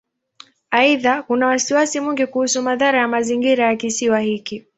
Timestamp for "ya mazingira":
2.99-3.65